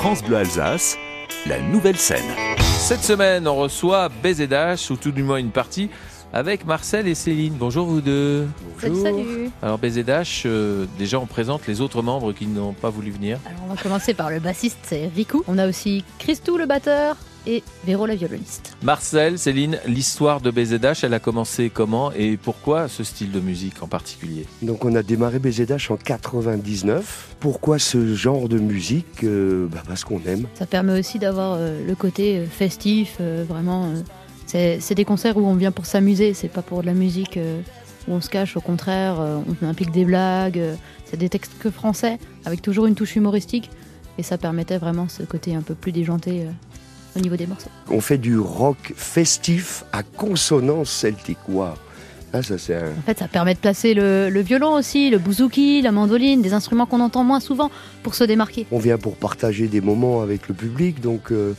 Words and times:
France 0.00 0.24
Bleu 0.24 0.38
Alsace, 0.38 0.96
la 1.46 1.60
nouvelle 1.60 1.98
scène. 1.98 2.24
Cette 2.78 3.02
semaine, 3.02 3.46
on 3.46 3.56
reçoit 3.56 4.08
BZH, 4.08 4.90
ou 4.90 4.96
tout 4.96 5.12
du 5.12 5.22
moins 5.22 5.36
une 5.36 5.50
partie, 5.50 5.90
avec 6.32 6.64
Marcel 6.64 7.06
et 7.06 7.14
Céline. 7.14 7.52
Bonjour 7.58 7.86
vous 7.86 8.00
deux. 8.00 8.48
Bonjour. 8.80 9.02
Salut. 9.02 9.50
Alors 9.60 9.76
BZH, 9.76 10.46
euh, 10.46 10.86
déjà 10.96 11.20
on 11.20 11.26
présente 11.26 11.66
les 11.66 11.82
autres 11.82 12.00
membres 12.00 12.32
qui 12.32 12.46
n'ont 12.46 12.72
pas 12.72 12.88
voulu 12.88 13.10
venir. 13.10 13.38
Alors 13.44 13.60
on 13.68 13.74
va 13.74 13.82
commencer 13.82 14.14
par 14.14 14.30
le 14.30 14.40
bassiste, 14.40 14.78
c'est 14.84 15.10
Riku. 15.14 15.42
On 15.46 15.58
a 15.58 15.68
aussi 15.68 16.02
Christou 16.18 16.56
le 16.56 16.64
batteur, 16.64 17.16
et 17.46 17.62
Véro 17.84 18.06
la 18.06 18.14
violoniste. 18.14 18.76
Marcel, 18.82 19.38
Céline, 19.38 19.78
l'histoire 19.86 20.40
de 20.40 20.50
BZH, 20.50 21.04
elle 21.04 21.14
a 21.14 21.18
commencé 21.18 21.70
comment 21.70 22.12
et 22.12 22.36
pourquoi 22.36 22.88
ce 22.88 23.04
style 23.04 23.30
de 23.30 23.40
musique 23.40 23.82
en 23.82 23.86
particulier? 23.86 24.46
Donc 24.62 24.84
on 24.84 24.94
a 24.94 25.02
démarré 25.02 25.38
BZH 25.38 25.90
en 25.90 25.96
99. 25.96 27.36
Pourquoi 27.40 27.78
ce 27.78 28.14
genre 28.14 28.48
de 28.48 28.58
musique? 28.58 29.24
Euh, 29.24 29.66
bah 29.70 29.82
Parce 29.86 30.04
qu'on 30.04 30.20
aime. 30.26 30.46
Ça 30.54 30.66
permet 30.66 30.98
aussi 30.98 31.18
d'avoir 31.18 31.54
euh, 31.54 31.86
le 31.86 31.94
côté 31.94 32.38
euh, 32.38 32.46
festif, 32.46 33.20
vraiment. 33.20 33.92
c'est 34.46 34.94
des 34.94 35.04
concerts 35.04 35.36
où 35.36 35.46
on 35.46 35.54
vient 35.54 35.72
pour 35.72 35.86
s'amuser, 35.86 36.34
c'est 36.34 36.48
pas 36.48 36.62
pour 36.62 36.82
de 36.82 36.86
la 36.86 36.94
musique 36.94 37.38
où 38.08 38.12
on 38.12 38.20
se 38.20 38.28
cache, 38.28 38.56
au 38.56 38.60
contraire, 38.60 39.16
on 39.62 39.66
implique 39.66 39.92
des 39.92 40.04
blagues. 40.04 40.60
c'est 41.04 41.16
des 41.16 41.28
textes 41.28 41.52
que 41.58 41.70
français, 41.70 42.18
avec 42.44 42.62
toujours 42.62 42.86
une 42.86 42.94
touche 42.94 43.16
humoristique. 43.16 43.70
Et 44.18 44.22
ça 44.22 44.38
permettait 44.38 44.78
vraiment 44.78 45.08
ce 45.08 45.22
côté 45.22 45.54
un 45.54 45.62
peu 45.62 45.74
plus 45.74 45.92
déjanté 45.92 46.46
au 47.16 47.20
niveau 47.20 47.36
des 47.36 47.46
morceaux. 47.46 47.70
On 47.90 48.00
fait 48.00 48.18
du 48.18 48.38
rock 48.38 48.92
festif 48.96 49.84
à 49.92 50.02
consonance 50.02 50.90
celtique. 50.90 51.38
Ah, 52.32 52.42
ça, 52.42 52.54
En 52.54 53.02
fait, 53.06 53.18
ça 53.18 53.26
permet 53.26 53.54
de 53.54 53.58
placer 53.58 53.92
le, 53.92 54.40
violon 54.40 54.74
aussi, 54.74 55.10
le 55.10 55.18
bouzouki, 55.18 55.82
la 55.82 55.90
mandoline, 55.90 56.42
des 56.42 56.52
instruments 56.52 56.86
qu'on 56.86 57.00
entend 57.00 57.24
moins 57.24 57.40
souvent 57.40 57.70
pour 58.02 58.14
se 58.14 58.22
démarquer. 58.22 58.66
On 58.70 58.78
vient 58.78 58.98
pour 58.98 59.16
partager 59.16 59.66
des 59.66 59.80
moments 59.80 60.22
avec 60.22 60.46
le 60.48 60.54
public, 60.54 61.00
donc 61.00 61.32
euh, 61.32 61.54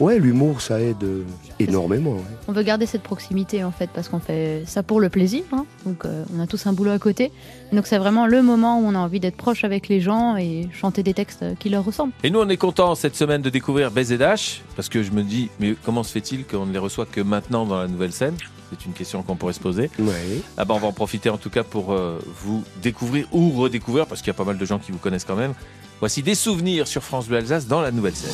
Ouais, 0.00 0.18
l'humour, 0.18 0.60
ça 0.60 0.80
aide 0.80 1.02
euh, 1.04 1.22
énormément. 1.58 2.16
On 2.48 2.52
veut 2.52 2.62
garder 2.62 2.86
cette 2.86 3.02
proximité 3.02 3.62
en 3.62 3.70
fait, 3.70 3.88
parce 3.94 4.08
qu'on 4.08 4.18
fait 4.18 4.64
ça 4.66 4.82
pour 4.82 5.00
le 5.00 5.08
plaisir. 5.08 5.44
Hein. 5.52 5.66
Donc 5.86 6.04
euh, 6.04 6.24
on 6.36 6.40
a 6.40 6.46
tous 6.46 6.66
un 6.66 6.72
boulot 6.72 6.90
à 6.90 6.98
côté. 6.98 7.30
Donc 7.72 7.86
c'est 7.86 7.98
vraiment 7.98 8.26
le 8.26 8.42
moment 8.42 8.80
où 8.80 8.84
on 8.84 8.94
a 8.94 8.98
envie 8.98 9.20
d'être 9.20 9.36
proche 9.36 9.64
avec 9.64 9.88
les 9.88 10.00
gens 10.00 10.36
et 10.36 10.68
chanter 10.72 11.02
des 11.02 11.14
textes 11.14 11.44
qui 11.58 11.68
leur 11.68 11.84
ressemblent. 11.84 12.12
Et 12.22 12.30
nous, 12.30 12.40
on 12.40 12.48
est 12.48 12.56
content 12.56 12.94
cette 12.94 13.16
semaine 13.16 13.42
de 13.42 13.50
découvrir 13.50 13.90
BZH, 13.90 14.62
parce 14.76 14.88
que 14.88 15.02
je 15.02 15.12
me 15.12 15.22
dis, 15.22 15.50
mais 15.60 15.74
comment 15.84 16.02
se 16.02 16.12
fait-il 16.12 16.44
qu'on 16.44 16.66
ne 16.66 16.72
les 16.72 16.78
reçoit 16.78 17.06
que 17.06 17.20
maintenant 17.20 17.64
dans 17.66 17.78
la 17.78 17.88
nouvelle 17.88 18.12
scène? 18.12 18.34
C'est 18.70 18.86
une 18.86 18.92
question 18.92 19.22
qu'on 19.22 19.36
pourrait 19.36 19.52
se 19.52 19.60
poser. 19.60 19.90
Ah 20.56 20.64
ben 20.64 20.74
on 20.74 20.78
va 20.78 20.88
en 20.88 20.92
profiter 20.92 21.30
en 21.30 21.38
tout 21.38 21.50
cas 21.50 21.62
pour 21.62 21.92
euh, 21.92 22.18
vous 22.42 22.64
découvrir 22.82 23.26
ou 23.32 23.50
redécouvrir, 23.50 24.06
parce 24.06 24.20
qu'il 24.20 24.28
y 24.28 24.30
a 24.30 24.34
pas 24.34 24.44
mal 24.44 24.58
de 24.58 24.64
gens 24.64 24.78
qui 24.78 24.90
vous 24.90 24.98
connaissent 24.98 25.24
quand 25.24 25.36
même. 25.36 25.54
Voici 26.00 26.22
des 26.22 26.34
souvenirs 26.34 26.88
sur 26.88 27.02
France 27.02 27.28
Bleu 27.28 27.38
Alsace 27.38 27.66
dans 27.66 27.80
la 27.80 27.92
nouvelle 27.92 28.16
scène. 28.16 28.32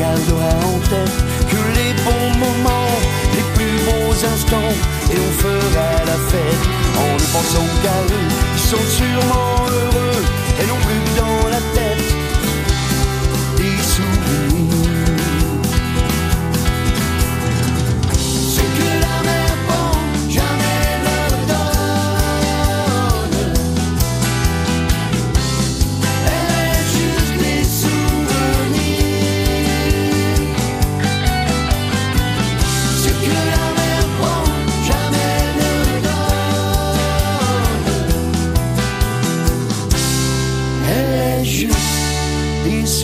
Gardera 0.00 0.52
en 0.72 0.78
tête 0.88 1.18
que 1.50 1.60
les 1.76 1.92
bons 2.06 2.32
moments, 2.38 2.96
les 3.36 3.46
plus 3.56 3.76
beaux 3.86 4.16
instants, 4.32 4.72
et 5.12 5.18
on 5.28 5.32
fera 5.44 5.90
la 6.10 6.18
fête 6.30 6.64
en 7.04 7.12
ne 7.20 7.26
pensant 7.34 7.68
qu'à 7.82 7.98
eux, 8.16 8.39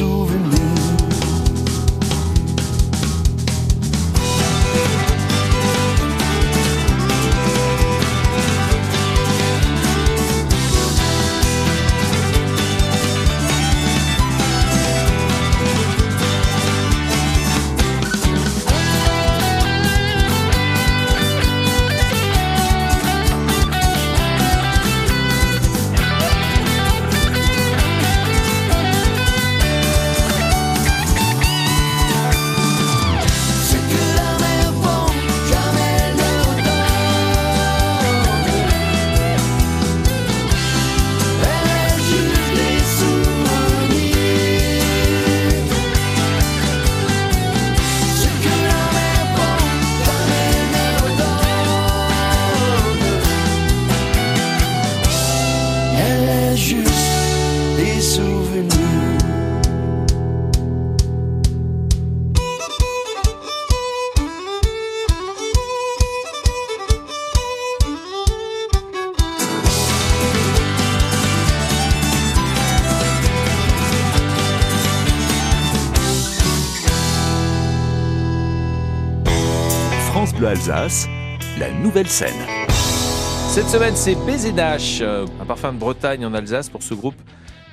souvenir 0.06 1.05
Alsace, 80.46 81.08
la 81.58 81.72
nouvelle 81.72 82.06
scène. 82.06 82.36
Cette 83.48 83.68
semaine, 83.68 83.96
c'est 83.96 84.14
BZH, 84.14 85.00
euh, 85.00 85.26
un 85.40 85.44
parfum 85.44 85.72
de 85.72 85.78
Bretagne 85.78 86.24
en 86.24 86.32
Alsace 86.34 86.68
pour 86.68 86.84
ce 86.84 86.94
groupe 86.94 87.16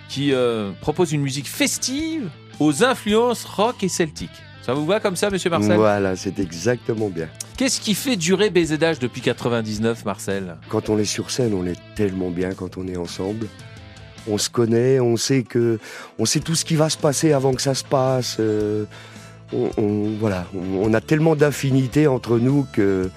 qui 0.09 0.33
euh, 0.33 0.71
propose 0.81 1.11
une 1.11 1.21
musique 1.21 1.47
festive 1.47 2.29
aux 2.59 2.83
influences 2.83 3.45
rock 3.45 3.83
et 3.83 3.89
celtiques. 3.89 4.41
Ça 4.63 4.73
vous 4.73 4.87
va 4.87 4.99
comme 4.99 5.15
ça, 5.15 5.29
monsieur 5.29 5.51
Marcel? 5.51 5.75
Voilà, 5.75 6.15
c'est 6.15 6.39
exactement 6.39 7.09
bien. 7.09 7.27
Qu'est-ce 7.57 7.79
qui 7.79 7.93
fait 7.93 8.15
durer 8.15 8.49
BZH 8.49 8.97
depuis 8.99 9.21
99, 9.21 10.03
Marcel? 10.05 10.55
Quand 10.69 10.89
on 10.89 10.97
est 10.97 11.05
sur 11.05 11.29
scène, 11.29 11.53
on 11.53 11.67
est 11.67 11.79
tellement 11.95 12.31
bien 12.31 12.53
quand 12.53 12.77
on 12.77 12.87
est 12.87 12.97
ensemble. 12.97 13.47
On 14.27 14.39
se 14.39 14.49
connaît, 14.49 14.99
on 14.99 15.15
sait 15.15 15.43
que, 15.43 15.79
on 16.17 16.25
sait 16.25 16.39
tout 16.39 16.55
ce 16.55 16.65
qui 16.65 16.75
va 16.75 16.89
se 16.89 16.97
passer 16.97 17.33
avant 17.33 17.53
que 17.53 17.61
ça 17.61 17.75
se 17.75 17.83
passe. 17.83 18.37
Euh, 18.39 18.85
on, 19.51 20.15
voilà, 20.19 20.45
on, 20.55 20.93
a 20.93 21.01
tellement 21.01 21.35
d'affinités 21.35 22.07
entre 22.07 22.39
nous 22.39 22.65
que, 22.71 23.09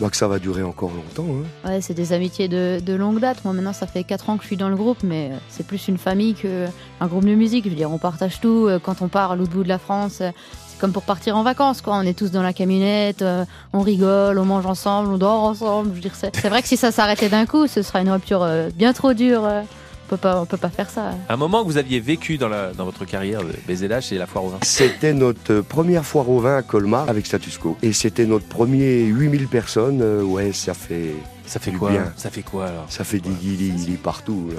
bah, 0.00 0.10
que 0.10 0.16
ça 0.16 0.28
va 0.28 0.38
durer 0.38 0.62
encore 0.62 0.90
longtemps. 0.90 1.30
Hein. 1.30 1.68
Ouais, 1.68 1.80
c'est 1.80 1.94
des 1.94 2.12
amitiés 2.12 2.48
de, 2.48 2.94
longue 2.94 3.20
date. 3.20 3.44
Moi, 3.44 3.52
maintenant, 3.52 3.72
ça 3.72 3.86
fait 3.86 4.04
4 4.04 4.30
ans 4.30 4.36
que 4.36 4.42
je 4.42 4.48
suis 4.48 4.56
dans 4.56 4.68
le 4.68 4.76
groupe, 4.76 4.98
mais 5.02 5.30
euh, 5.32 5.36
c'est 5.48 5.66
plus 5.66 5.88
une 5.88 5.98
famille 5.98 6.34
qu'un 6.34 7.06
groupe 7.06 7.24
de 7.24 7.34
musique. 7.34 7.64
Je 7.64 7.70
veux 7.70 7.76
dire, 7.76 7.90
on 7.90 7.98
partage 7.98 8.40
tout. 8.40 8.66
Euh, 8.68 8.78
quand 8.78 9.02
on 9.02 9.08
part 9.08 9.32
à 9.32 9.36
l'autre 9.36 9.52
bout 9.52 9.64
de 9.64 9.68
la 9.68 9.78
France, 9.78 10.18
euh, 10.20 10.30
c'est 10.68 10.78
comme 10.78 10.92
pour 10.92 11.02
partir 11.02 11.36
en 11.36 11.42
vacances, 11.42 11.82
quoi. 11.82 11.96
On 11.96 12.02
est 12.02 12.16
tous 12.16 12.30
dans 12.30 12.42
la 12.42 12.52
camionnette, 12.52 13.24
on 13.72 13.80
rigole, 13.80 14.38
on 14.38 14.44
mange 14.44 14.66
ensemble, 14.66 15.12
on 15.12 15.18
dort 15.18 15.44
ensemble. 15.44 15.90
Je 15.90 15.94
veux 15.94 16.00
dire, 16.00 16.14
c'est 16.14 16.48
vrai 16.48 16.62
que 16.62 16.68
si 16.68 16.76
ça 16.76 16.90
s'arrêtait 16.90 17.28
d'un 17.28 17.46
coup, 17.46 17.66
ce 17.66 17.82
serait 17.82 18.02
une 18.02 18.10
rupture 18.10 18.48
bien 18.74 18.92
trop 18.92 19.12
dure 19.12 19.48
peut 20.16 20.20
pas, 20.20 20.40
on 20.42 20.46
peut 20.46 20.58
pas 20.58 20.68
faire 20.68 20.90
ça. 20.90 21.14
Un 21.28 21.36
moment 21.36 21.62
que 21.62 21.66
vous 21.66 21.78
aviez 21.78 21.98
vécu 21.98 22.36
dans, 22.36 22.48
la, 22.48 22.72
dans 22.72 22.84
votre 22.84 23.06
carrière 23.06 23.40
de 23.42 23.52
BZH, 23.66 24.08
c'est 24.08 24.18
la 24.18 24.26
foire 24.26 24.44
au 24.44 24.48
vin. 24.48 24.58
C'était 24.62 25.14
notre 25.14 25.60
première 25.60 26.04
foire 26.04 26.28
au 26.28 26.38
vin 26.38 26.58
à 26.58 26.62
Colmar 26.62 27.08
avec 27.08 27.24
Status 27.26 27.56
Quo. 27.56 27.78
Et 27.82 27.94
c'était 27.94 28.26
notre 28.26 28.46
premier 28.46 29.04
8000 29.04 29.48
personnes. 29.48 30.02
Euh, 30.02 30.22
ouais, 30.22 30.52
ça 30.52 30.74
fait. 30.74 31.14
Ça 31.46 31.60
fait 31.60 31.72
quoi 31.72 31.90
bien. 31.90 32.12
Ça 32.16 32.30
fait 32.30 32.42
quoi 32.42 32.66
alors 32.66 32.86
Ça 32.88 33.04
fait 33.04 33.20
des 33.20 33.30
guilis 33.30 33.96
partout. 34.02 34.50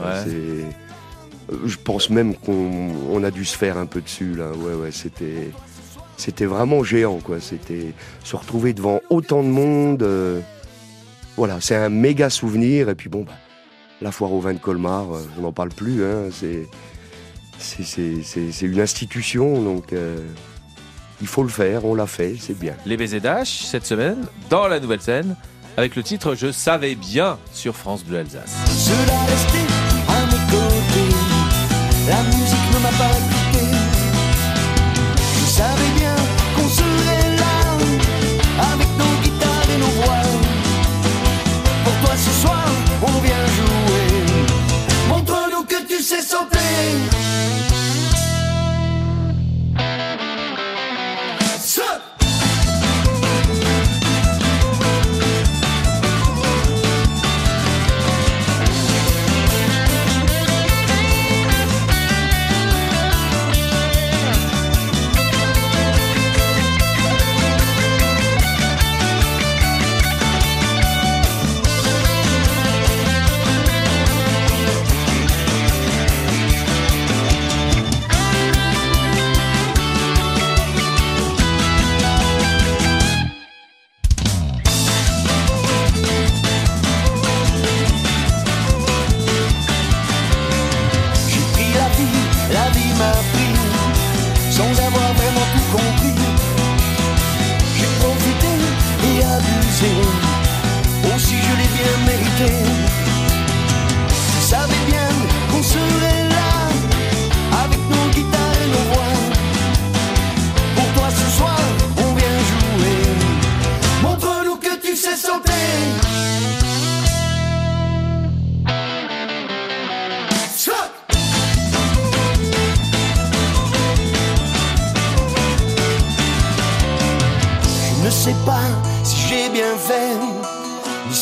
Je 1.66 1.76
pense 1.78 2.10
même 2.10 2.36
qu'on 2.36 3.24
a 3.24 3.30
dû 3.30 3.46
se 3.46 3.58
faire 3.58 3.78
un 3.78 3.86
peu 3.86 4.02
dessus 4.02 4.34
là. 4.36 4.52
Ouais, 4.52 4.74
ouais, 4.74 4.92
c'était. 4.92 5.52
C'était 6.16 6.46
vraiment 6.46 6.84
géant, 6.84 7.20
quoi. 7.24 7.40
C'était 7.40 7.94
se 8.24 8.36
retrouver 8.36 8.74
devant 8.74 9.02
autant 9.10 9.44
de 9.44 9.50
monde. 9.50 10.04
Euh, 10.04 10.40
voilà, 11.38 11.58
c'est 11.60 11.76
un 11.76 11.90
méga 11.90 12.30
souvenir. 12.30 12.90
Et 12.90 12.96
puis 12.96 13.10
bon, 13.10 13.24
bah, 13.24 13.34
la 14.04 14.12
foire 14.12 14.32
au 14.34 14.40
vin 14.42 14.54
de 14.54 14.60
Colmar, 14.60 15.16
euh, 15.16 15.22
on 15.40 15.42
n'en 15.42 15.52
parle 15.54 15.70
plus. 15.70 16.04
Hein, 16.06 16.30
c'est, 16.32 16.68
c'est, 17.58 17.84
c'est- 17.84 18.22
c'est- 18.24 18.52
c'est 18.52 18.66
une 18.66 18.80
institution, 18.82 19.62
donc 19.64 19.94
euh, 19.94 20.18
il 21.22 21.28
faut 21.28 21.42
le 21.44 21.50
faire, 21.50 21.86
on 21.86 21.96
l'a 21.96 22.06
fait, 22.06 22.36
c'est 22.40 22.58
bien. 22.60 22.74
Les 22.86 22.98
BZH, 22.98 23.46
cette 23.66 23.86
semaine, 23.86 24.18
dans 24.50 24.68
la 24.68 24.80
nouvelle 24.80 25.02
scène, 25.02 25.36
avec 25.78 25.96
le 25.96 26.04
titre 26.04 26.36
Je 26.36 26.52
savais 26.52 26.96
bien 26.96 27.38
sur 27.54 27.76
France 27.76 28.04
Bleu 28.04 28.20
Alsace. 28.20 28.54
Restait 29.28 29.74
à 30.10 30.26
mes 30.26 30.52
côtés. 30.52 31.16
La 32.08 32.22
musique 32.24 32.68
ne 32.76 32.80
m'a 32.84 32.90
pas 32.90 33.18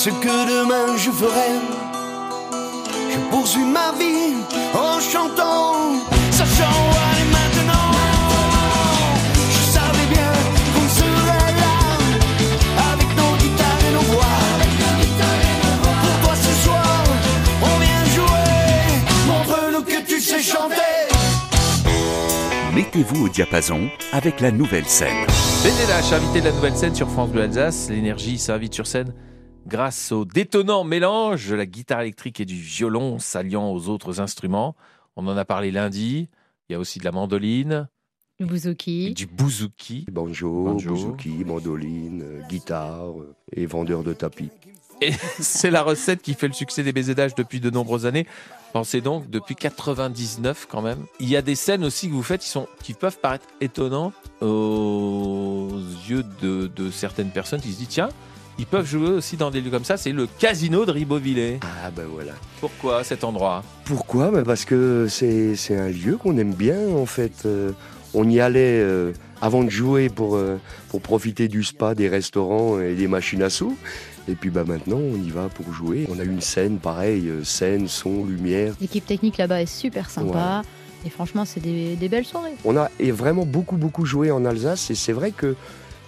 ce 0.04 0.10
que 0.10 0.36
demain 0.50 0.98
je 0.98 1.12
ferai. 1.12 1.52
Je 3.12 3.20
poursuis 3.30 3.64
ma 3.64 3.92
vie 4.00 4.34
en 4.74 5.00
chantant, 5.00 5.76
sachant 6.32 6.74
où 6.82 6.90
aller 7.10 7.28
maintenant. 7.38 7.92
Je 9.56 9.62
savais 9.76 10.08
bien 10.10 10.32
qu'on 10.74 10.90
serait 10.90 11.54
là, 11.64 11.78
avec 12.92 13.10
nos 13.16 13.34
guitares 13.42 13.84
et 13.88 13.94
nos 13.94 14.08
voix. 14.12 14.40
Pour 15.84 16.16
toi 16.24 16.36
ce 16.48 16.54
soir, 16.64 17.04
on 17.62 17.78
vient 17.78 18.06
jouer. 18.16 18.50
Montre-nous 19.28 19.84
que 19.84 20.02
tu 20.04 20.20
sais 20.20 20.42
chanter. 20.42 20.96
Mettez-vous 22.74 23.26
au 23.26 23.30
diapason 23.30 23.82
avec 24.14 24.40
la 24.40 24.50
nouvelle 24.50 24.88
scène. 24.88 25.28
BZH, 25.64 26.14
invité 26.16 26.40
de 26.40 26.46
la 26.46 26.54
nouvelle 26.54 26.76
scène 26.76 26.96
sur 26.96 27.08
France 27.08 27.30
Bleu 27.30 27.44
Alsace. 27.44 27.90
L'énergie 27.92 28.40
s'invite 28.40 28.74
sur 28.74 28.88
scène 28.88 29.14
grâce 29.68 30.12
au 30.12 30.26
détonnant 30.26 30.84
mélange 30.84 31.50
de 31.50 31.56
la 31.56 31.66
guitare 31.66 32.02
électrique 32.02 32.40
et 32.40 32.46
du 32.46 32.56
violon 32.56 33.20
s'alliant 33.20 33.72
aux 33.72 33.90
autres 33.90 34.20
instruments. 34.20 34.76
On 35.16 35.28
en 35.28 35.38
a 35.38 35.46
parlé 35.46 35.72
lundi. 35.72 36.30
Il 36.70 36.74
y 36.74 36.76
a 36.76 36.80
aussi 36.80 37.00
de 37.00 37.04
la 37.04 37.12
mandoline, 37.12 37.88
et 38.42 38.46
bouzouki. 38.46 39.14
du 39.14 39.28
bouzouki. 39.28 40.06
Banjo, 40.12 40.64
Banjo. 40.66 40.90
bouzouki, 40.90 41.46
mandoline, 41.46 42.24
euh, 42.24 42.42
guitare 42.50 43.20
euh, 43.20 43.36
et 43.54 43.66
vendeur 43.66 44.04
de 44.04 44.14
tapis. 44.14 44.50
Et 45.02 45.12
c'est 45.40 45.70
la 45.70 45.84
recette 45.84 46.22
qui 46.22 46.34
fait 46.34 46.48
le 46.48 46.54
succès 46.54 46.82
des 46.84 46.92
BZH 46.92 47.36
depuis 47.38 47.60
de 47.60 47.70
nombreuses 47.70 48.06
années. 48.06 48.26
Pensez 48.74 49.02
donc, 49.02 49.30
depuis 49.30 49.56
99 49.56 50.68
quand 50.70 50.82
même. 50.82 51.06
Il 51.20 51.30
y 51.30 51.36
a 51.36 51.42
des 51.42 51.56
scènes 51.56 51.84
aussi 51.84 52.08
que 52.08 52.14
vous 52.14 52.24
faites 52.24 52.42
qui, 52.42 52.50
sont, 52.50 52.68
qui 52.84 52.94
peuvent 52.94 53.20
paraître 53.20 53.46
étonnantes 53.60 54.14
aux 54.42 55.70
yeux 56.08 56.24
de, 56.42 56.68
de 56.68 56.90
certaines 56.90 57.32
personnes 57.32 57.62
qui 57.62 57.74
se 57.74 57.78
disent 57.78 57.90
tiens, 57.90 58.10
ils 58.62 58.68
peuvent 58.68 58.86
jouer 58.86 59.10
aussi 59.10 59.38
dans 59.38 59.50
des 59.50 59.60
lieux 59.60 59.72
comme 59.72 59.84
ça. 59.84 59.98
C'est 59.98 60.12
le 60.12 60.28
casino 60.28 60.86
de 60.86 60.92
Ribeauvillé. 60.92 61.60
Ah 61.64 61.90
ben 61.90 62.06
voilà. 62.06 62.34
Pourquoi 62.60 63.04
cet 63.04 63.24
endroit? 63.24 63.64
Pourquoi? 63.86 64.30
Ben 64.30 64.44
Parce 64.44 64.66
que 64.66 65.08
c'est 65.10 65.56
c'est 65.56 65.76
un 65.76 65.90
lieu 65.90 66.16
qu'on 66.16 66.38
aime 66.38 66.54
bien 66.54 66.88
en 66.90 67.08
fait. 67.08 67.48
Euh, 67.48 67.72
on 68.14 68.30
y 68.30 68.40
allait 68.40 68.80
euh, 68.80 69.14
avant 69.42 69.64
de 69.64 69.70
jouer 69.70 70.10
pour, 70.10 70.36
euh, 70.36 70.60
pour 70.90 71.02
profiter 71.02 71.48
du 71.48 71.64
spa, 71.64 71.96
des 71.96 72.08
restaurants 72.08 72.80
et 72.80 72.94
des 72.94 73.08
machines 73.08 73.42
à 73.42 73.50
sous. 73.50 73.76
Et 74.28 74.36
puis 74.36 74.52
bah, 74.52 74.64
maintenant 74.64 75.00
on 75.00 75.16
y 75.16 75.32
va 75.32 75.50
pour 75.50 75.74
jouer. 75.74 76.06
On 76.12 76.20
a 76.20 76.24
une 76.24 76.42
scène 76.42 76.78
pareille, 76.78 77.32
scène, 77.44 77.88
son, 77.88 78.26
lumière. 78.26 78.76
L'équipe 78.80 79.06
technique 79.06 79.40
là-bas 79.40 79.64
est 79.64 79.66
super 79.66 80.12
sympa. 80.12 80.62
Et 81.04 81.10
franchement, 81.10 81.46
c'est 81.46 81.62
des, 81.62 81.96
des 81.96 82.10
belles 82.10 82.26
soirées. 82.26 82.54
On 82.64 82.78
a 82.78 82.92
et 83.00 83.10
vraiment 83.10 83.44
beaucoup 83.44 83.78
beaucoup 83.78 84.06
joué 84.06 84.30
en 84.30 84.46
Alsace 84.46 84.92
et 84.92 84.96
c'est 84.96 85.14
vrai 85.14 85.32
que 85.32 85.56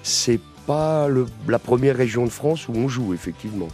c'est 0.04 0.40
pas 0.66 1.08
le- 1.08 1.26
la 1.48 1.60
première 1.60 1.96
région 1.96 2.26
de 2.26 2.30
France 2.30 2.68
où 2.68 2.74
on 2.76 2.88
joue 2.88 3.14
effectivement. 3.14 3.68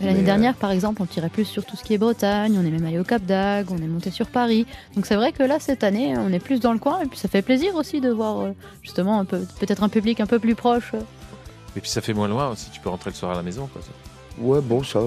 L'année 0.00 0.18
Mais, 0.20 0.24
dernière, 0.24 0.54
par 0.54 0.70
exemple, 0.70 1.02
on 1.02 1.06
tirait 1.06 1.28
plus 1.28 1.44
sur 1.44 1.64
tout 1.64 1.74
ce 1.76 1.82
qui 1.82 1.92
est 1.94 1.98
Bretagne. 1.98 2.56
On 2.56 2.64
est 2.64 2.70
même 2.70 2.84
allé 2.86 3.00
au 3.00 3.04
Cap 3.04 3.22
d'Agde, 3.24 3.68
on 3.72 3.78
est 3.78 3.86
monté 3.88 4.12
sur 4.12 4.28
Paris. 4.28 4.64
Donc 4.94 5.06
c'est 5.06 5.16
vrai 5.16 5.32
que 5.32 5.42
là, 5.42 5.56
cette 5.58 5.82
année, 5.82 6.14
on 6.16 6.32
est 6.32 6.38
plus 6.38 6.60
dans 6.60 6.72
le 6.72 6.78
coin. 6.78 7.00
Et 7.02 7.06
puis 7.06 7.18
ça 7.18 7.26
fait 7.28 7.42
plaisir 7.42 7.74
aussi 7.74 8.00
de 8.00 8.08
voir 8.10 8.38
euh, 8.40 8.52
justement 8.82 9.18
un 9.18 9.24
peu, 9.24 9.40
peut-être 9.58 9.82
un 9.82 9.88
public 9.88 10.20
un 10.20 10.26
peu 10.26 10.38
plus 10.38 10.54
proche. 10.54 10.92
Et 11.76 11.80
puis 11.80 11.90
ça 11.90 12.00
fait 12.00 12.14
moins 12.14 12.28
loin 12.28 12.50
aussi. 12.50 12.70
Tu 12.70 12.78
peux 12.80 12.88
rentrer 12.90 13.10
le 13.10 13.16
soir 13.16 13.32
à 13.32 13.34
la 13.34 13.42
maison. 13.42 13.68
Quoi. 13.72 13.82
Ouais 14.40 14.60
bon 14.60 14.84
ça. 14.84 15.00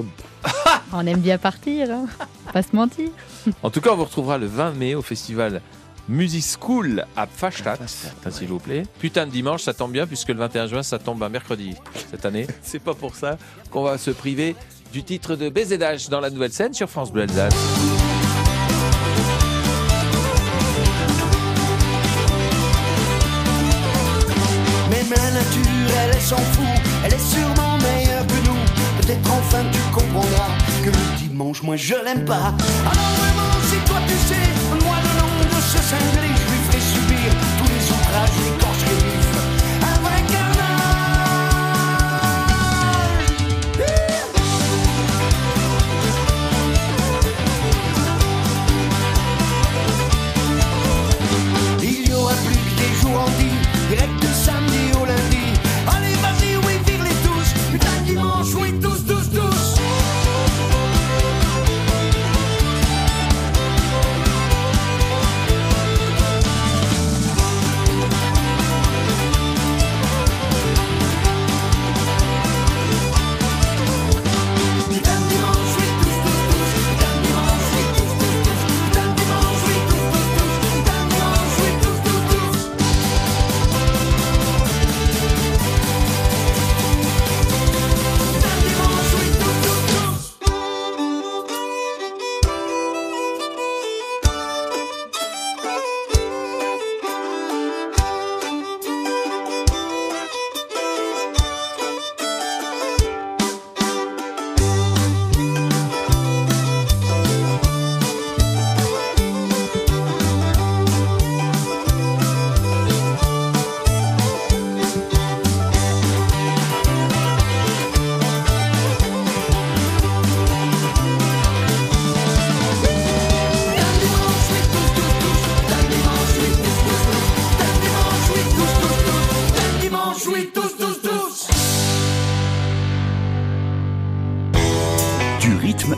On 0.94 1.08
aime 1.08 1.20
bien 1.22 1.38
partir, 1.38 1.90
hein. 1.90 2.06
pas 2.52 2.62
se 2.62 2.76
mentir. 2.76 3.08
En 3.64 3.70
tout 3.70 3.80
cas, 3.80 3.92
on 3.94 3.96
vous 3.96 4.04
retrouvera 4.04 4.38
le 4.38 4.46
20 4.46 4.72
mai 4.74 4.94
au 4.94 5.02
festival 5.02 5.62
Music 6.12 6.44
School 6.60 7.06
à 7.16 7.26
Pfastatt, 7.26 7.80
s'il 8.30 8.50
vous 8.50 8.60
plaît. 8.60 8.84
Putain 9.00 9.26
de 9.26 9.32
dimanche, 9.32 9.64
ça 9.64 9.74
tombe 9.74 9.94
bien 9.94 10.06
puisque 10.06 10.28
le 10.28 10.40
21 10.40 10.68
juin, 10.68 10.84
ça 10.84 11.00
tombe 11.00 11.24
un 11.24 11.30
mercredi 11.30 11.74
cette 12.10 12.26
année. 12.26 12.48
C'est 12.62 12.84
pas 12.84 12.94
pour 12.94 13.16
ça 13.16 13.38
qu'on 13.72 13.84
va 13.84 13.98
se 13.98 14.12
priver 14.12 14.58
du 14.92 15.04
titre 15.04 15.38
de 15.38 15.48
BZH 15.48 16.10
dans 16.10 16.20
la 16.20 16.30
nouvelle 16.30 16.52
scène 16.52 16.74
sur 16.74 16.90
France 16.90 17.14
Bleu 17.14 17.22
Alsace. 17.24 17.54
Même 24.90 25.10
la 25.12 25.32
nature, 25.32 25.96
elle, 26.04 26.12
elle 26.14 26.22
s'en 26.22 26.36
fout. 26.36 26.66
Elle 27.06 27.14
est 27.14 27.20
sûrement 27.20 27.78
meilleure 27.78 28.28
que 28.28 28.48
nous. 28.48 29.02
Peut-être 29.02 29.32
enfin 29.32 29.64
tu 29.72 29.80
comprendras 29.94 30.50
que 30.84 30.90
le 30.90 31.18
dimanche, 31.20 31.64
moi 31.64 31.78
je 31.78 31.96
l'aime 32.04 32.26
pas. 32.26 32.54
Alors 32.82 33.12
vraiment, 33.16 33.54
si 33.70 33.78
toi 33.88 34.00
tu 34.06 34.16
sais, 34.28 34.86
moi 34.86 34.96
le 35.02 35.31
ce 35.62 35.78
cinglé, 35.78 36.28
je 36.28 36.52
lui 36.52 36.60
ferai 36.66 36.80
subir 36.80 37.30
tous 37.58 37.70
les 37.74 37.92
outrages, 37.92 38.38
les 38.44 38.58
corches 38.58 38.81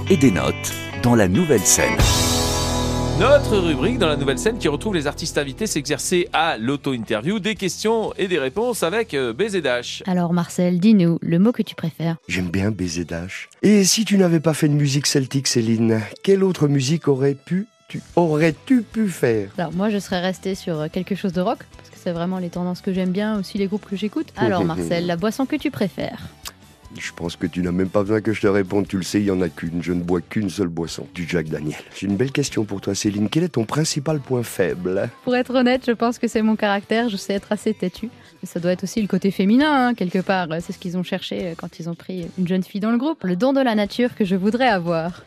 et 0.09 0.17
des 0.17 0.31
notes 0.31 0.73
dans 1.01 1.15
la 1.15 1.27
nouvelle 1.27 1.62
scène. 1.62 1.97
Notre 3.19 3.57
rubrique 3.57 4.00
dans 4.00 4.07
la 4.07 4.17
nouvelle 4.17 4.39
scène 4.39 4.57
qui 4.57 4.67
retrouve 4.67 4.95
les 4.95 5.05
artistes 5.05 5.38
invités 5.38 5.67
s'exercer 5.67 6.27
à 6.33 6.57
l'auto-interview, 6.57 7.39
des 7.39 7.53
questions 7.53 8.12
et 8.17 8.27
des 8.27 8.39
réponses 8.39 8.81
avec 8.81 9.13
euh, 9.13 9.33
BZH. 9.33 10.01
Alors 10.07 10.33
Marcel, 10.33 10.79
dis-nous 10.79 11.19
le 11.21 11.38
mot 11.38 11.51
que 11.51 11.62
tu 11.62 11.75
préfères. 11.75 12.17
J'aime 12.27 12.50
bien 12.50 12.71
baiser 12.71 13.05
Dash. 13.05 13.50
Et 13.62 13.83
si 13.83 14.03
tu 14.03 14.17
n'avais 14.17 14.39
pas 14.39 14.55
fait 14.55 14.67
de 14.67 14.73
musique 14.73 15.05
celtique, 15.05 15.47
Céline, 15.47 16.01
quelle 16.23 16.43
autre 16.43 16.67
musique 16.67 17.07
aurait 17.07 17.35
pu, 17.35 17.67
tu 17.88 18.01
aurais-tu 18.15 18.81
pu 18.81 19.07
faire? 19.07 19.51
Alors 19.59 19.73
moi 19.73 19.91
je 19.91 20.00
serais 20.00 20.19
restée 20.19 20.55
sur 20.55 20.79
euh, 20.79 20.88
quelque 20.91 21.13
chose 21.13 21.33
de 21.33 21.41
rock, 21.41 21.59
parce 21.77 21.91
que 21.91 21.97
c'est 22.03 22.13
vraiment 22.13 22.39
les 22.39 22.50
tendances 22.50 22.81
que 22.81 22.91
j'aime 22.91 23.12
bien, 23.12 23.39
aussi 23.39 23.59
les 23.59 23.67
groupes 23.67 23.85
que 23.88 23.95
j'écoute. 23.95 24.27
Alors 24.38 24.65
Marcel, 24.65 25.05
la 25.05 25.17
boisson 25.17 25.45
que 25.45 25.55
tu 25.55 25.69
préfères? 25.69 26.19
Je 27.00 27.12
pense 27.15 27.35
que 27.35 27.47
tu 27.47 27.62
n'as 27.62 27.71
même 27.71 27.89
pas 27.89 28.01
besoin 28.01 28.21
que 28.21 28.33
je 28.33 28.41
te 28.41 28.47
réponde. 28.47 28.88
Tu 28.88 28.97
le 28.97 29.03
sais, 29.03 29.19
il 29.19 29.25
y 29.25 29.31
en 29.31 29.41
a 29.41 29.50
qu'une. 29.50 29.81
Je 29.81 29.93
ne 29.93 30.01
bois 30.01 30.21
qu'une 30.21 30.50
seule 30.50 30.67
boisson, 30.67 31.07
du 31.13 31.27
Jack 31.27 31.47
Daniel. 31.50 31.79
J'ai 31.95 32.07
une 32.07 32.15
belle 32.15 32.31
question 32.31 32.65
pour 32.65 32.81
toi, 32.81 32.93
Céline. 32.95 33.29
Quel 33.29 33.43
est 33.43 33.50
ton 33.50 33.65
principal 33.65 34.19
point 34.19 34.43
faible? 34.43 35.09
Pour 35.23 35.35
être 35.35 35.53
honnête, 35.55 35.83
je 35.88 35.91
pense 35.91 36.19
que 36.19 36.27
c'est 36.27 36.41
mon 36.41 36.55
caractère, 36.55 37.09
je 37.09 37.17
sais 37.17 37.33
être 37.33 37.51
assez 37.51 37.73
têtu. 37.73 38.09
Mais 38.41 38.47
ça 38.47 38.59
doit 38.59 38.71
être 38.71 38.83
aussi 38.83 39.01
le 39.01 39.07
côté 39.07 39.31
féminin, 39.31 39.88
hein, 39.88 39.93
quelque 39.95 40.19
part. 40.19 40.47
C'est 40.62 40.71
ce 40.73 40.77
qu'ils 40.77 40.97
ont 40.97 41.03
cherché 41.03 41.39
euh, 41.47 41.53
quand 41.57 41.79
ils 41.79 41.89
ont 41.89 41.95
pris 41.95 42.27
une 42.38 42.47
jeune 42.47 42.63
fille 42.63 42.81
dans 42.81 42.91
le 42.91 42.97
groupe. 42.97 43.23
Le 43.23 43.35
don 43.35 43.53
de 43.53 43.62
la 43.62 43.75
nature 43.75 44.15
que 44.15 44.23
je 44.25 44.35
voudrais 44.35 44.67
avoir. 44.69 45.23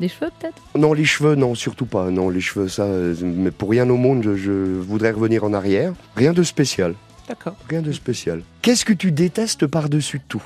Des 0.00 0.08
cheveux 0.08 0.30
peut-être? 0.40 0.60
Non, 0.76 0.92
les 0.92 1.04
cheveux, 1.04 1.34
non, 1.36 1.54
surtout 1.54 1.86
pas. 1.86 2.10
Non, 2.10 2.28
les 2.28 2.40
cheveux, 2.40 2.68
ça. 2.68 2.82
euh, 2.82 3.14
Mais 3.22 3.50
pour 3.50 3.70
rien 3.70 3.88
au 3.90 3.96
monde, 3.96 4.22
je, 4.24 4.34
je 4.36 4.50
voudrais 4.52 5.12
revenir 5.12 5.44
en 5.44 5.52
arrière. 5.52 5.92
Rien 6.16 6.32
de 6.32 6.42
spécial. 6.42 6.94
D'accord. 7.28 7.56
Rien 7.68 7.80
de 7.80 7.92
spécial. 7.92 8.42
Qu'est-ce 8.62 8.84
que 8.84 8.92
tu 8.92 9.12
détestes 9.12 9.66
par-dessus 9.66 10.20
tout? 10.28 10.42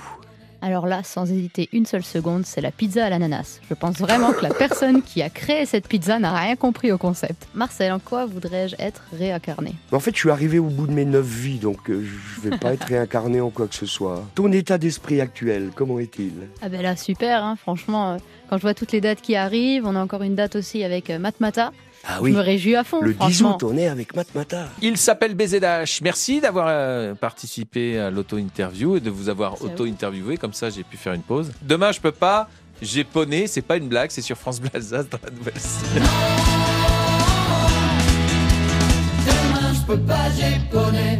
Alors 0.60 0.88
là, 0.88 1.02
sans 1.04 1.30
hésiter 1.30 1.68
une 1.72 1.86
seule 1.86 2.02
seconde, 2.02 2.44
c'est 2.44 2.60
la 2.60 2.72
pizza 2.72 3.04
à 3.06 3.10
l'ananas. 3.10 3.60
Je 3.68 3.74
pense 3.74 3.96
vraiment 3.98 4.32
que 4.32 4.42
la 4.42 4.50
personne 4.52 5.02
qui 5.02 5.22
a 5.22 5.30
créé 5.30 5.66
cette 5.66 5.86
pizza 5.86 6.18
n'a 6.18 6.32
rien 6.36 6.56
compris 6.56 6.90
au 6.90 6.98
concept. 6.98 7.46
Marcel, 7.54 7.92
en 7.92 8.00
quoi 8.00 8.26
voudrais-je 8.26 8.74
être 8.80 9.02
réincarné? 9.16 9.74
Mais 9.92 9.96
En 9.96 10.00
fait, 10.00 10.10
je 10.14 10.18
suis 10.18 10.30
arrivé 10.30 10.58
au 10.58 10.64
bout 10.64 10.88
de 10.88 10.92
mes 10.92 11.04
neuf 11.04 11.24
vies, 11.24 11.58
donc 11.58 11.88
euh, 11.88 12.04
je 12.04 12.40
vais 12.48 12.56
pas 12.56 12.72
être 12.74 12.84
réincarné 12.88 13.40
en 13.40 13.50
quoi 13.50 13.68
que 13.68 13.74
ce 13.76 13.86
soit. 13.86 14.24
Ton 14.34 14.50
état 14.50 14.78
d'esprit 14.78 15.20
actuel, 15.20 15.70
comment 15.76 16.00
est-il? 16.00 16.32
Ah 16.60 16.68
ben 16.68 16.82
là, 16.82 16.96
super, 16.96 17.44
hein, 17.44 17.54
franchement. 17.54 18.14
euh, 18.14 18.16
Quand 18.50 18.56
je 18.56 18.62
vois 18.62 18.74
toutes 18.74 18.90
les 18.90 19.00
dates 19.00 19.20
qui 19.20 19.36
arrivent, 19.36 19.86
on 19.86 19.94
a 19.94 20.00
encore 20.02 20.22
une 20.24 20.34
date 20.34 20.56
aussi 20.56 20.82
avec 20.82 21.08
euh, 21.10 21.20
Matmata. 21.20 21.70
Ah 22.06 22.18
Je 22.22 22.28
me 22.30 22.40
réjouis 22.40 22.76
à 22.76 22.84
fond, 22.84 23.00
le 23.02 23.12
10 23.12 23.16
franchement. 23.18 23.56
août, 23.56 23.64
on 23.64 23.76
est 23.76 23.88
avec 23.88 24.14
Matmata. 24.16 24.68
Il 24.80 24.96
s'appelle 24.96 25.34
BZH. 25.34 26.00
Merci 26.02 26.40
d'avoir 26.40 26.66
euh, 26.68 27.14
participé 27.14 27.98
à 27.98 28.10
l'auto-interview 28.10 28.96
et 28.96 29.00
de 29.00 29.10
vous 29.10 29.28
avoir 29.28 29.60
auto-interviewé. 29.62 30.36
Comme 30.36 30.52
ça, 30.54 30.70
j'ai 30.70 30.84
pu 30.84 30.96
faire 30.96 31.12
une 31.12 31.22
pause. 31.22 31.52
Demain, 31.62 31.92
je 31.92 32.00
peux 32.00 32.12
pas. 32.12 32.48
J'ai 32.80 33.04
poney. 33.04 33.46
C'est 33.46 33.62
pas 33.62 33.76
une 33.76 33.88
blague. 33.88 34.10
C'est 34.10 34.22
sur 34.22 34.36
France 34.36 34.60
Alsace 34.72 35.08
dans 35.08 35.18
la 35.24 35.30
nouvelle 35.30 35.58
scène. 35.58 36.02
Demain 39.26 39.72
je 39.74 39.86
peux 39.86 40.00
pas, 40.00 40.30
j'ai 40.38 40.58
poney. 40.70 41.18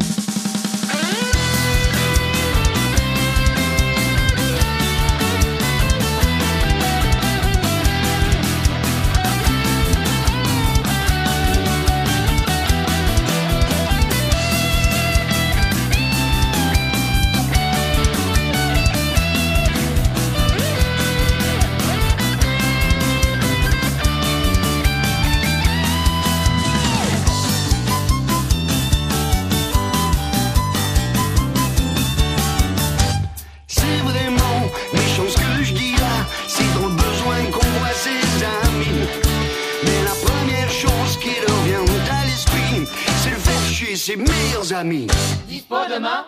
Ses 43.97 44.17
meilleurs 44.17 44.73
amis. 44.73 45.07
Dispo 45.49 45.77
demain 45.91 46.25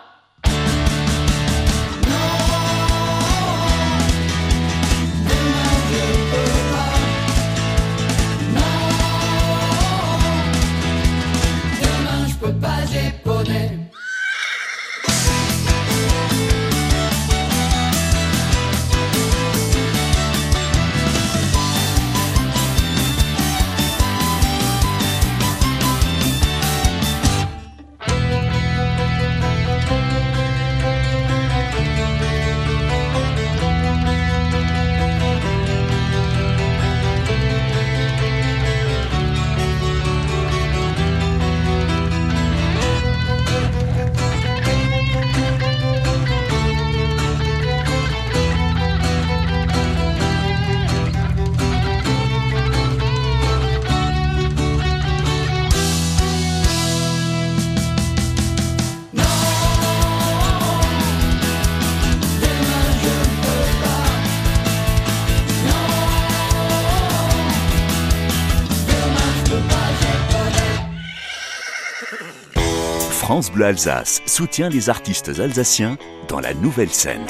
Demain 11.81 12.27
je 12.27 12.35
peux 12.35 12.53
pas, 12.53 12.79
j'ai 12.91 13.11
France 73.31 73.49
Bleu 73.49 73.67
Alsace 73.67 74.21
soutient 74.25 74.67
les 74.67 74.89
artistes 74.89 75.39
alsaciens 75.39 75.97
dans 76.27 76.41
la 76.41 76.53
nouvelle 76.53 76.89
scène. 76.89 77.25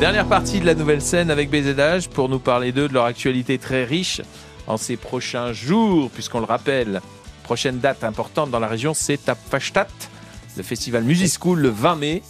Dernière 0.00 0.26
partie 0.26 0.58
de 0.58 0.66
la 0.66 0.74
nouvelle 0.74 1.00
scène 1.00 1.30
avec 1.30 1.48
BZH 1.48 2.08
pour 2.12 2.28
nous 2.28 2.40
parler 2.40 2.72
d'eux, 2.72 2.88
de 2.88 2.92
leur 2.92 3.04
actualité 3.04 3.56
très 3.56 3.84
riche 3.84 4.22
en 4.66 4.78
ces 4.78 4.96
prochains 4.96 5.52
jours, 5.52 6.10
puisqu'on 6.10 6.40
le 6.40 6.44
rappelle, 6.44 7.02
prochaine 7.44 7.78
date 7.78 8.02
importante 8.02 8.50
dans 8.50 8.58
la 8.58 8.66
région, 8.66 8.94
c'est 8.94 9.28
à 9.28 9.36
Pfastatt, 9.36 10.10
le 10.56 10.64
festival 10.64 11.04
Music 11.04 11.32
School 11.40 11.60
le 11.60 11.68
20 11.68 11.94
mai. 11.94 12.22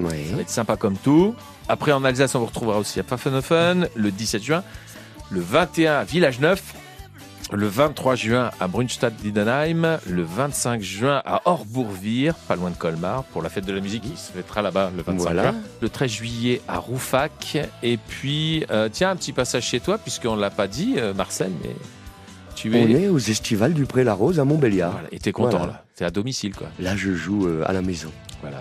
Ouais. 0.00 0.24
Ça 0.28 0.34
va 0.34 0.42
être 0.42 0.50
sympa 0.50 0.76
comme 0.76 0.96
tout. 0.96 1.36
Après, 1.68 1.92
en 1.92 2.02
Alsace, 2.02 2.34
on 2.34 2.40
vous 2.40 2.46
retrouvera 2.46 2.80
aussi 2.80 2.98
à 2.98 3.04
Pfaffenhofen 3.04 3.88
le 3.94 4.10
17 4.10 4.42
juin, 4.42 4.64
le 5.30 5.40
21 5.40 6.00
à 6.00 6.02
Village 6.02 6.40
Neuf, 6.40 6.74
le 7.54 7.66
23 7.68 8.14
juin 8.16 8.50
à 8.60 8.66
Brunstadt-Diedenheim, 8.68 9.98
le 10.08 10.22
25 10.22 10.82
juin 10.82 11.22
à 11.24 11.42
Orbourvire, 11.44 12.34
pas 12.34 12.56
loin 12.56 12.70
de 12.70 12.76
Colmar, 12.76 13.24
pour 13.24 13.42
la 13.42 13.48
fête 13.48 13.64
de 13.66 13.72
la 13.72 13.80
musique 13.80 14.02
qui 14.02 14.16
se 14.16 14.32
fêtera 14.32 14.62
là-bas 14.62 14.90
le 14.96 15.02
25 15.02 15.22
Voilà. 15.22 15.42
juin. 15.50 15.54
Le 15.80 15.88
13 15.88 16.10
juillet 16.10 16.60
à 16.68 16.78
Roufac. 16.78 17.58
Et 17.82 17.96
puis, 17.96 18.64
euh, 18.70 18.88
tiens, 18.90 19.10
un 19.10 19.16
petit 19.16 19.32
passage 19.32 19.64
chez 19.64 19.80
toi, 19.80 19.98
puisqu'on 19.98 20.36
ne 20.36 20.40
l'a 20.40 20.50
pas 20.50 20.66
dit, 20.66 20.94
euh, 20.96 21.14
Marcel, 21.14 21.52
mais 21.62 21.70
tu 22.56 22.70
On 22.70 22.74
es. 22.74 23.02
est 23.04 23.08
aux 23.08 23.18
estivales 23.18 23.74
du 23.74 23.84
Pré-la-Rose 23.86 24.40
à 24.40 24.44
Montbéliard. 24.44 24.92
Voilà, 24.92 25.08
et 25.12 25.18
t'es 25.18 25.32
content 25.32 25.58
Voilà. 25.58 25.72
là. 25.74 25.84
T'es 25.96 26.04
à 26.04 26.10
domicile, 26.10 26.54
quoi. 26.54 26.68
Là, 26.80 26.96
je 26.96 27.12
joue 27.14 27.46
euh, 27.46 27.62
à 27.66 27.72
la 27.72 27.82
maison. 27.82 28.10
Voilà. 28.40 28.58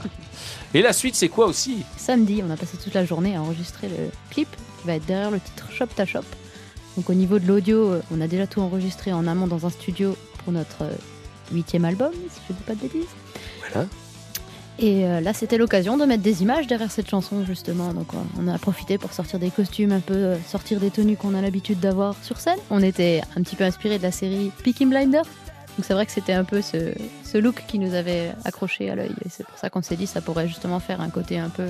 Et 0.73 0.81
la 0.81 0.93
suite, 0.93 1.15
c'est 1.15 1.29
quoi 1.29 1.47
aussi? 1.47 1.83
Samedi, 1.97 2.41
on 2.47 2.51
a 2.51 2.57
passé 2.57 2.77
toute 2.77 2.93
la 2.93 3.05
journée 3.05 3.35
à 3.35 3.41
enregistrer 3.41 3.87
le 3.89 4.09
clip 4.29 4.47
qui 4.81 4.87
va 4.87 4.93
être 4.95 5.05
derrière 5.05 5.31
le 5.31 5.39
titre 5.39 5.67
Shop 5.71 5.87
Ta 5.95 6.05
Shop. 6.05 6.21
Donc 6.97 7.09
au 7.09 7.13
niveau 7.13 7.39
de 7.39 7.47
l'audio, 7.47 7.91
euh, 7.91 8.01
on 8.11 8.21
a 8.21 8.27
déjà 8.27 8.47
tout 8.47 8.61
enregistré 8.61 9.13
en 9.13 9.27
amont 9.27 9.47
dans 9.47 9.65
un 9.65 9.69
studio 9.69 10.15
pour 10.43 10.53
notre 10.53 10.83
euh, 10.83 10.93
huitième 11.51 11.85
album, 11.85 12.11
si 12.29 12.39
je 12.47 12.53
ne 12.53 12.57
dis 12.57 12.63
pas 12.63 12.75
de 12.75 12.79
bêtises. 12.79 13.09
Voilà. 13.59 13.87
Et 14.79 15.05
euh, 15.05 15.21
là, 15.21 15.33
c'était 15.33 15.57
l'occasion 15.57 15.97
de 15.97 16.05
mettre 16.05 16.23
des 16.23 16.41
images 16.41 16.65
derrière 16.67 16.91
cette 16.91 17.09
chanson, 17.09 17.45
justement. 17.45 17.93
Donc, 17.93 18.07
on 18.39 18.47
a 18.47 18.57
profité 18.57 18.97
pour 18.97 19.13
sortir 19.13 19.39
des 19.39 19.51
costumes, 19.51 19.91
un 19.91 19.99
peu 19.99 20.13
euh, 20.13 20.37
sortir 20.47 20.79
des 20.79 20.89
tenues 20.89 21.15
qu'on 21.15 21.35
a 21.35 21.41
l'habitude 21.41 21.79
d'avoir 21.79 22.15
sur 22.23 22.39
scène. 22.39 22.57
On 22.71 22.81
était 22.81 23.21
un 23.35 23.43
petit 23.43 23.55
peu 23.55 23.63
inspiré 23.63 23.97
de 23.99 24.03
la 24.03 24.11
série 24.11 24.51
Peaky 24.63 24.85
Blinders. 24.85 25.25
Donc, 25.77 25.85
c'est 25.85 25.93
vrai 25.93 26.05
que 26.05 26.11
c'était 26.11 26.33
un 26.33 26.43
peu 26.43 26.61
ce, 26.61 26.93
ce 27.23 27.37
look 27.37 27.63
qui 27.67 27.77
nous 27.77 27.93
avait 27.93 28.31
accroché 28.45 28.89
à 28.89 28.95
l'œil. 28.95 29.13
Et 29.23 29.29
c'est 29.29 29.45
pour 29.45 29.57
ça 29.57 29.69
qu'on 29.69 29.81
s'est 29.81 29.95
dit 29.95 30.07
ça 30.07 30.21
pourrait 30.21 30.47
justement 30.47 30.79
faire 30.79 31.01
un 31.01 31.09
côté 31.09 31.37
un 31.37 31.49
peu 31.49 31.67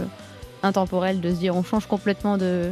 intemporel 0.61 1.19
de 1.19 1.29
se 1.29 1.35
dire 1.35 1.55
on 1.55 1.63
change 1.63 1.87
complètement 1.87 2.37
de 2.37 2.71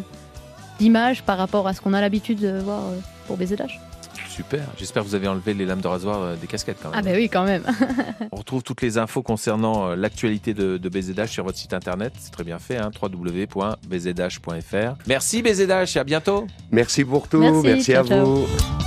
d'image 0.81 1.21
par 1.23 1.37
rapport 1.37 1.67
à 1.67 1.73
ce 1.73 1.79
qu'on 1.81 1.93
a 1.93 2.01
l'habitude 2.01 2.39
de 2.39 2.59
voir 2.59 2.79
euh, 2.79 2.97
pour 3.27 3.37
BZH. 3.37 3.79
Super. 4.29 4.63
J'espère 4.77 5.03
que 5.03 5.07
vous 5.07 5.15
avez 5.15 5.27
enlevé 5.27 5.53
les 5.53 5.65
lames 5.65 5.81
de 5.81 5.87
rasoir 5.87 6.21
euh, 6.21 6.35
des 6.35 6.47
casquettes 6.47 6.77
quand 6.81 6.89
même. 6.89 6.99
Ah 6.99 7.03
bah 7.03 7.11
oui, 7.13 7.29
quand 7.29 7.43
même. 7.43 7.63
On 8.31 8.37
retrouve 8.37 8.63
toutes 8.63 8.81
les 8.81 8.97
infos 8.97 9.21
concernant 9.21 9.89
euh, 9.89 9.95
l'actualité 9.95 10.53
de, 10.53 10.77
de 10.77 10.89
BZH 10.89 11.27
sur 11.27 11.43
votre 11.43 11.57
site 11.57 11.73
internet. 11.73 12.13
C'est 12.17 12.31
très 12.31 12.43
bien 12.43 12.57
fait, 12.57 12.77
hein, 12.77 12.89
www.bzh.fr. 13.01 14.95
Merci 15.07 15.41
BZH, 15.43 15.97
à 15.97 16.03
bientôt. 16.03 16.47
Merci 16.71 17.03
pour 17.03 17.27
tout, 17.27 17.39
Merci, 17.39 17.61
merci, 17.63 17.93
à 17.93 18.03
ciao. 18.03 18.25
vous. 18.25 18.80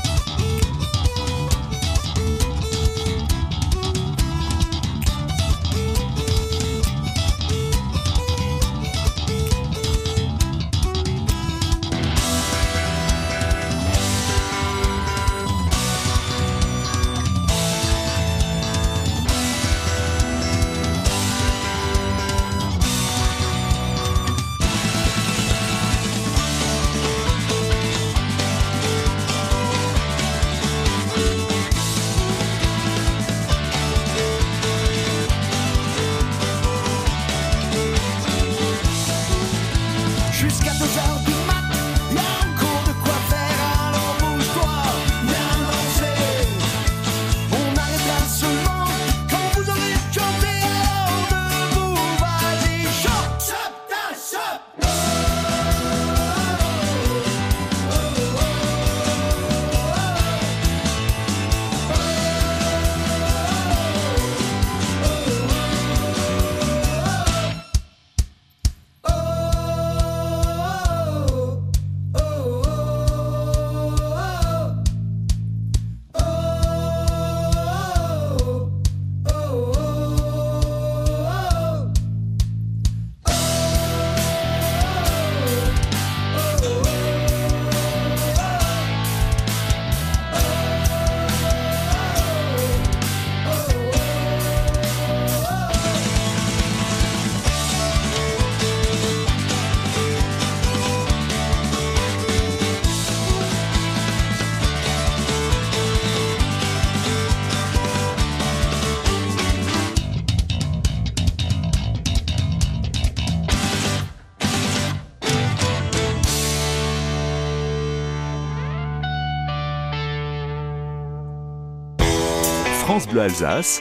Bleu 123.14 123.22
Alsace, 123.22 123.80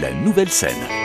la 0.00 0.12
nouvelle 0.12 0.48
scène. 0.48 1.01